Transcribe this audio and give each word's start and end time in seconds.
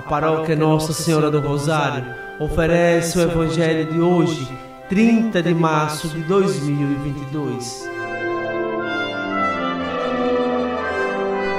A 0.00 0.02
paróquia 0.02 0.56
Nossa 0.56 0.94
Senhora 0.94 1.30
do 1.30 1.40
Rosário 1.40 2.06
oferece 2.38 3.18
o 3.18 3.20
Evangelho 3.20 3.92
de 3.92 4.00
hoje, 4.00 4.48
30 4.88 5.42
de 5.42 5.52
março 5.52 6.08
de 6.08 6.22
2022. 6.22 7.86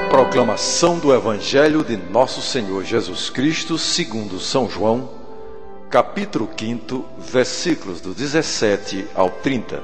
Proclamação 0.10 0.98
do 0.98 1.14
Evangelho 1.14 1.84
de 1.84 1.96
Nosso 1.96 2.42
Senhor 2.42 2.84
Jesus 2.84 3.30
Cristo, 3.30 3.78
segundo 3.78 4.40
São 4.40 4.68
João, 4.68 5.08
capítulo 5.88 6.50
5, 6.58 7.06
versículos 7.20 8.02
do 8.02 8.12
17 8.12 9.06
ao 9.14 9.30
30. 9.30 9.84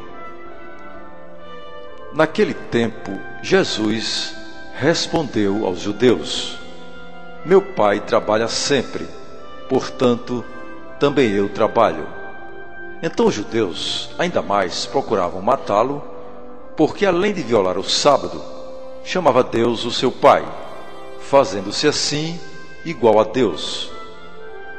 Naquele 2.11 2.55
tempo, 2.55 3.11
Jesus 3.43 4.33
respondeu 4.73 5.67
aos 5.67 5.79
judeus: 5.79 6.66
meu 7.47 7.61
pai 7.61 8.01
trabalha 8.01 8.49
sempre, 8.49 9.07
portanto, 9.69 10.43
também 10.99 11.31
eu 11.31 11.47
trabalho. 11.47 12.05
Então 13.01 13.27
os 13.27 13.35
judeus 13.35 14.09
ainda 14.19 14.41
mais 14.41 14.85
procuravam 14.85 15.41
matá-lo, 15.41 16.03
porque 16.75 17.05
além 17.05 17.33
de 17.33 17.41
violar 17.41 17.77
o 17.77 17.85
sábado, 17.85 18.43
chamava 19.01 19.45
Deus 19.45 19.85
o 19.85 19.91
seu 19.93 20.11
pai, 20.11 20.45
fazendo-se 21.21 21.87
assim 21.87 22.37
igual 22.83 23.17
a 23.17 23.23
Deus. 23.23 23.89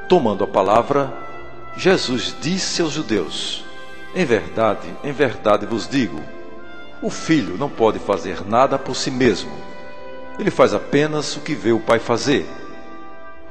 Tomando 0.07 0.45
a 0.45 0.47
palavra, 0.47 1.11
Jesus 1.75 2.37
disse 2.39 2.83
aos 2.83 2.93
judeus: 2.93 3.65
Em 4.15 4.27
verdade, 4.27 4.95
em 5.03 5.13
verdade 5.13 5.65
vos 5.65 5.89
digo, 5.89 6.21
o 7.01 7.09
filho 7.09 7.57
não 7.57 7.71
pode 7.71 7.99
fazer 7.99 8.47
nada 8.47 8.79
por 8.79 8.95
si 8.95 9.11
mesmo 9.11 9.69
ele 10.38 10.51
faz 10.51 10.73
apenas 10.73 11.37
o 11.37 11.41
que 11.41 11.55
vê 11.55 11.73
o 11.73 11.80
pai 11.80 11.98
fazer. 11.98 12.46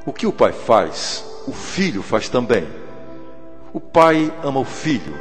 O 0.06 0.12
que 0.12 0.26
o 0.26 0.32
pai 0.32 0.52
faz, 0.52 1.24
o 1.46 1.52
filho 1.52 2.02
faz 2.02 2.28
também. 2.28 2.66
O 3.72 3.80
pai 3.80 4.32
ama 4.42 4.60
o 4.60 4.64
filho 4.64 5.14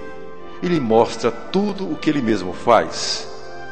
e 0.63 0.67
lhe 0.67 0.79
mostra 0.79 1.29
tudo 1.29 1.91
o 1.91 1.97
que 1.97 2.09
ele 2.09 2.21
mesmo 2.21 2.53
faz. 2.53 3.27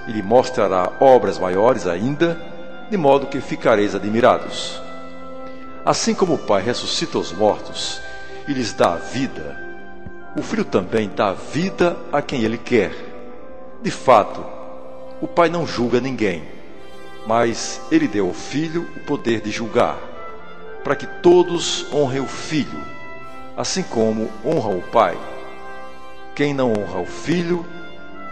E 0.08 0.12
lhe 0.12 0.22
mostrará 0.22 0.92
obras 1.00 1.40
maiores 1.40 1.88
ainda, 1.88 2.40
de 2.90 2.98
modo 2.98 3.28
que 3.28 3.40
ficareis 3.40 3.96
admirados. 3.96 4.80
Assim 5.86 6.14
como 6.14 6.34
o 6.34 6.38
pai 6.38 6.62
ressuscita 6.62 7.18
os 7.18 7.32
mortos 7.32 8.02
e 8.48 8.54
lhes 8.54 8.74
dá 8.74 8.94
a 8.94 8.98
vida, 8.98 9.64
o 10.36 10.42
filho 10.42 10.66
também 10.66 11.10
dá 11.16 11.30
a 11.30 11.34
vida 11.34 11.98
a 12.12 12.22
quem 12.22 12.44
ele 12.44 12.58
quer. 12.58 12.94
De 13.82 13.90
fato, 13.90 14.44
o 15.22 15.28
pai 15.28 15.48
não 15.48 15.66
julga 15.66 16.02
ninguém 16.02 16.55
mas 17.26 17.82
ele 17.92 18.08
deu 18.08 18.28
ao 18.28 18.34
filho 18.34 18.88
o 18.96 19.00
poder 19.02 19.42
de 19.42 19.50
julgar, 19.50 19.98
para 20.84 20.96
que 20.96 21.08
todos 21.08 21.92
honrem 21.92 22.22
o 22.22 22.28
filho, 22.28 22.80
assim 23.58 23.82
como 23.82 24.30
honram 24.46 24.78
o 24.78 24.82
pai. 24.82 25.18
Quem 26.36 26.54
não 26.54 26.72
honra 26.72 27.00
o 27.00 27.06
filho, 27.06 27.66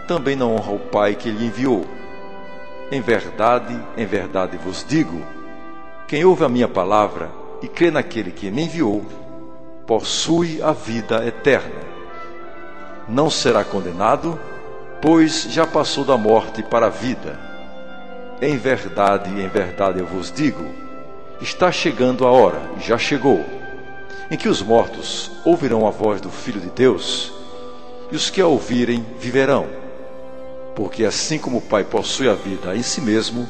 também 0.06 0.36
não 0.36 0.54
honra 0.54 0.72
o 0.72 0.78
pai 0.78 1.16
que 1.16 1.30
lhe 1.30 1.46
enviou. 1.46 1.84
Em 2.92 3.00
verdade, 3.00 3.76
em 3.96 4.06
verdade 4.06 4.56
vos 4.56 4.84
digo: 4.86 5.20
quem 6.06 6.24
ouve 6.24 6.44
a 6.44 6.48
minha 6.48 6.68
palavra 6.68 7.30
e 7.62 7.66
crê 7.66 7.90
naquele 7.90 8.30
que 8.30 8.50
me 8.50 8.64
enviou, 8.64 9.04
possui 9.86 10.62
a 10.62 10.72
vida 10.72 11.26
eterna. 11.26 11.82
Não 13.08 13.28
será 13.28 13.64
condenado, 13.64 14.38
pois 15.02 15.46
já 15.50 15.66
passou 15.66 16.04
da 16.04 16.16
morte 16.16 16.62
para 16.62 16.86
a 16.86 16.90
vida 16.90 17.53
em 18.44 18.58
verdade, 18.58 19.30
em 19.30 19.48
verdade 19.48 19.98
eu 19.98 20.06
vos 20.06 20.30
digo: 20.30 20.64
está 21.40 21.72
chegando 21.72 22.26
a 22.26 22.30
hora, 22.30 22.60
já 22.78 22.98
chegou, 22.98 23.44
em 24.30 24.36
que 24.36 24.48
os 24.48 24.62
mortos 24.62 25.30
ouvirão 25.44 25.86
a 25.86 25.90
voz 25.90 26.20
do 26.20 26.30
Filho 26.30 26.60
de 26.60 26.70
Deus, 26.70 27.32
e 28.10 28.16
os 28.16 28.30
que 28.30 28.40
a 28.40 28.46
ouvirem 28.46 29.04
viverão. 29.18 29.66
Porque 30.76 31.04
assim 31.04 31.38
como 31.38 31.58
o 31.58 31.62
Pai 31.62 31.84
possui 31.84 32.28
a 32.28 32.34
vida 32.34 32.76
em 32.76 32.82
si 32.82 33.00
mesmo, 33.00 33.48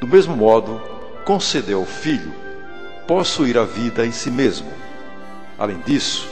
do 0.00 0.06
mesmo 0.06 0.36
modo 0.36 0.80
concedeu 1.24 1.78
ao 1.78 1.84
Filho 1.84 2.32
possuir 3.06 3.56
a 3.56 3.64
vida 3.64 4.04
em 4.04 4.12
si 4.12 4.30
mesmo. 4.30 4.70
Além 5.58 5.78
disso, 5.80 6.28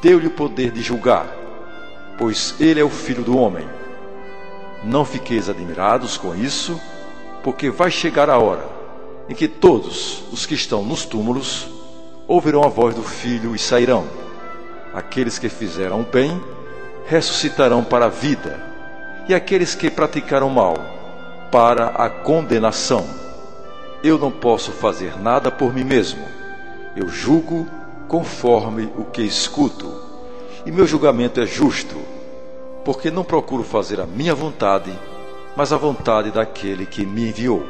deu-lhe 0.00 0.28
o 0.28 0.30
poder 0.30 0.70
de 0.70 0.80
julgar, 0.80 1.26
pois 2.16 2.54
ele 2.60 2.78
é 2.78 2.84
o 2.84 2.88
Filho 2.88 3.24
do 3.24 3.36
homem. 3.36 3.68
Não 4.84 5.04
fiqueis 5.04 5.50
admirados 5.50 6.16
com 6.16 6.32
isso, 6.34 6.80
porque 7.46 7.70
vai 7.70 7.92
chegar 7.92 8.28
a 8.28 8.40
hora 8.40 8.68
em 9.28 9.34
que 9.36 9.46
todos 9.46 10.24
os 10.32 10.44
que 10.44 10.54
estão 10.54 10.82
nos 10.82 11.04
túmulos 11.04 11.68
ouvirão 12.26 12.64
a 12.64 12.68
voz 12.68 12.92
do 12.92 13.04
Filho 13.04 13.54
e 13.54 13.58
sairão. 13.58 14.04
Aqueles 14.92 15.38
que 15.38 15.48
fizeram 15.48 16.02
bem 16.02 16.42
ressuscitarão 17.06 17.84
para 17.84 18.06
a 18.06 18.08
vida, 18.08 18.60
e 19.28 19.34
aqueles 19.34 19.76
que 19.76 19.88
praticaram 19.88 20.50
mal 20.50 20.74
para 21.52 21.86
a 21.86 22.10
condenação. 22.10 23.06
Eu 24.02 24.18
não 24.18 24.32
posso 24.32 24.72
fazer 24.72 25.16
nada 25.16 25.48
por 25.48 25.72
mim 25.72 25.84
mesmo. 25.84 26.24
Eu 26.96 27.08
julgo 27.08 27.64
conforme 28.08 28.90
o 28.98 29.04
que 29.04 29.22
escuto, 29.22 29.88
e 30.66 30.72
meu 30.72 30.84
julgamento 30.84 31.40
é 31.40 31.46
justo, 31.46 31.94
porque 32.84 33.08
não 33.08 33.22
procuro 33.22 33.62
fazer 33.62 34.00
a 34.00 34.06
minha 34.06 34.34
vontade 34.34 34.92
mas 35.56 35.72
a 35.72 35.78
vontade 35.78 36.30
daquele 36.30 36.84
que 36.84 37.06
me 37.06 37.30
enviou. 37.30 37.66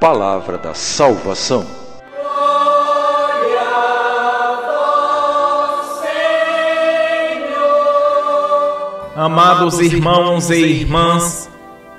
Palavra 0.00 0.56
da 0.56 0.72
salvação. 0.72 1.66
Amados 9.14 9.78
irmãos 9.78 10.48
e 10.48 10.62
irmãs, 10.62 11.50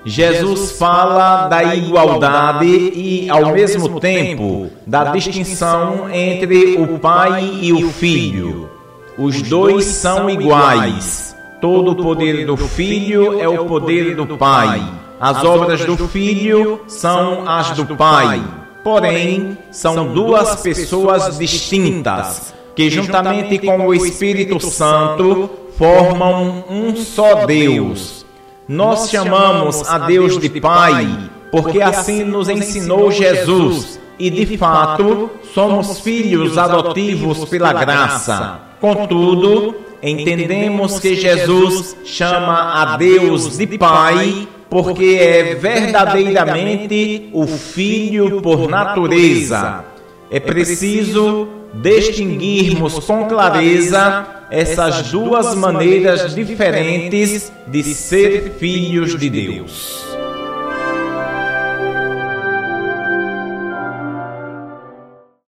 Jesus 0.04 0.72
fala 0.72 1.48
da 1.48 1.76
igualdade 1.76 2.66
e, 2.66 3.30
ao 3.30 3.52
mesmo 3.52 4.00
tempo, 4.00 4.72
da 4.88 5.12
distinção 5.12 6.10
entre 6.10 6.82
o 6.82 6.98
Pai 6.98 7.60
e 7.62 7.72
o 7.72 7.92
Filho. 7.92 8.72
Os 9.20 9.44
dois 9.44 9.86
são 9.86 10.28
iguais 10.28 11.31
Todo 11.62 11.92
o 11.92 11.96
poder 11.96 12.44
do 12.44 12.58
Filho 12.58 13.40
é 13.40 13.48
o 13.48 13.66
poder 13.66 14.16
do 14.16 14.36
Pai. 14.36 14.82
As 15.20 15.44
obras 15.44 15.86
do 15.86 16.08
Filho 16.08 16.82
são 16.88 17.48
as 17.48 17.70
do 17.78 17.96
Pai. 17.96 18.44
Porém, 18.84 19.56
são 19.70 20.12
duas 20.12 20.60
pessoas 20.62 21.38
distintas, 21.38 22.52
que 22.76 22.90
juntamente 22.90 23.60
com 23.60 23.86
o 23.86 23.94
Espírito 23.94 24.60
Santo 24.60 25.52
formam 25.78 26.64
um 26.68 26.96
só 26.96 27.46
Deus. 27.46 28.26
Nós 28.68 29.12
chamamos 29.12 29.88
a 29.88 30.00
Deus 30.00 30.40
de 30.40 30.50
Pai, 30.60 31.30
porque 31.52 31.80
assim 31.80 32.24
nos 32.24 32.50
ensinou 32.50 33.12
Jesus, 33.12 34.00
e 34.18 34.32
de 34.32 34.58
fato 34.58 35.30
somos 35.54 36.00
filhos 36.00 36.58
adotivos 36.58 37.46
pela 37.46 37.72
graça. 37.72 38.62
Contudo, 38.80 39.76
entendemos 40.02 41.00
que 41.00 41.16
Jesus 41.16 41.96
chama 42.04 42.82
a 42.82 42.98
Deus 42.98 43.58
de 43.58 43.78
Pai 43.78 44.48
porque 44.70 45.18
é 45.20 45.56
verdadeiramente 45.56 47.30
o 47.34 47.46
Filho 47.46 48.42
por 48.42 48.70
natureza. 48.70 49.84
É 50.32 50.40
preciso 50.40 51.48
distinguirmos 51.74 53.00
com 53.00 53.26
clareza 53.26 54.26
essas 54.50 55.12
duas 55.12 55.56
maneiras 55.56 56.34
diferentes 56.34 57.52
de 57.68 57.84
ser 57.84 58.54
filhos 58.60 59.18
de 59.18 59.30
Deus. 59.30 60.21